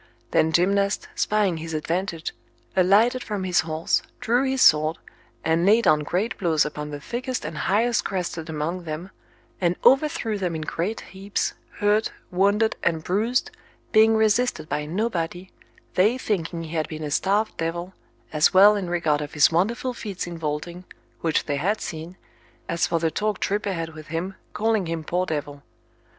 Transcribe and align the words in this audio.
Then 0.31 0.51
Gymnast, 0.51 1.09
spying 1.13 1.57
his 1.57 1.75
advantage, 1.75 2.33
alighted 2.75 3.23
from 3.23 3.43
his 3.43 3.59
horse, 3.59 4.01
drew 4.19 4.43
his 4.49 4.63
sword, 4.63 4.97
and 5.45 5.63
laid 5.63 5.85
on 5.85 5.99
great 5.99 6.39
blows 6.39 6.65
upon 6.65 6.89
the 6.89 6.99
thickset 6.99 7.45
and 7.45 7.55
highest 7.55 8.03
crested 8.03 8.49
among 8.49 8.85
them, 8.85 9.11
and 9.61 9.75
overthrew 9.85 10.39
them 10.39 10.55
in 10.55 10.61
great 10.63 11.01
heaps, 11.01 11.53
hurt, 11.77 12.11
wounded, 12.31 12.75
and 12.81 13.03
bruised, 13.03 13.51
being 13.91 14.15
resisted 14.15 14.67
by 14.67 14.87
nobody, 14.87 15.51
they 15.93 16.17
thinking 16.17 16.63
he 16.63 16.75
had 16.75 16.87
been 16.87 17.03
a 17.03 17.11
starved 17.11 17.55
devil, 17.57 17.93
as 18.33 18.51
well 18.51 18.75
in 18.75 18.89
regard 18.89 19.21
of 19.21 19.33
his 19.33 19.51
wonderful 19.51 19.93
feats 19.93 20.25
in 20.25 20.35
vaulting, 20.35 20.83
which 21.19 21.45
they 21.45 21.57
had 21.57 21.79
seen, 21.79 22.17
as 22.67 22.87
for 22.87 22.97
the 22.97 23.11
talk 23.11 23.39
Tripet 23.39 23.75
had 23.75 23.89
with 23.93 24.07
him, 24.07 24.33
calling 24.53 24.87
him 24.87 25.03
poor 25.03 25.27
devil. 25.27 25.61